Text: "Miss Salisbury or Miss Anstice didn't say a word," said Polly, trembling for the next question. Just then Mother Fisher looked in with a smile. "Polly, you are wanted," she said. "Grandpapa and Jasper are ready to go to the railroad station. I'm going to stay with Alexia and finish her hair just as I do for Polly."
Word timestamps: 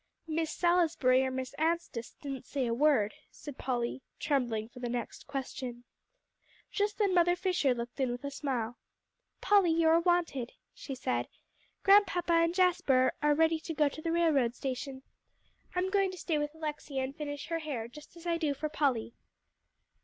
"Miss 0.25 0.49
Salisbury 0.49 1.21
or 1.23 1.29
Miss 1.29 1.53
Anstice 1.59 2.15
didn't 2.19 2.47
say 2.47 2.65
a 2.65 2.73
word," 2.73 3.13
said 3.29 3.59
Polly, 3.59 4.01
trembling 4.17 4.67
for 4.67 4.79
the 4.79 4.89
next 4.89 5.27
question. 5.27 5.83
Just 6.71 6.97
then 6.97 7.13
Mother 7.13 7.35
Fisher 7.35 7.75
looked 7.75 7.99
in 7.99 8.09
with 8.11 8.23
a 8.23 8.31
smile. 8.31 8.79
"Polly, 9.41 9.69
you 9.69 9.87
are 9.89 9.99
wanted," 9.99 10.53
she 10.73 10.95
said. 10.95 11.27
"Grandpapa 11.83 12.33
and 12.33 12.55
Jasper 12.55 13.13
are 13.21 13.35
ready 13.35 13.59
to 13.59 13.75
go 13.75 13.87
to 13.89 14.01
the 14.01 14.11
railroad 14.11 14.55
station. 14.55 15.03
I'm 15.75 15.91
going 15.91 16.09
to 16.09 16.17
stay 16.17 16.39
with 16.39 16.55
Alexia 16.55 17.03
and 17.03 17.15
finish 17.15 17.45
her 17.49 17.59
hair 17.59 17.87
just 17.87 18.17
as 18.17 18.25
I 18.25 18.37
do 18.39 18.55
for 18.55 18.69
Polly." 18.69 19.13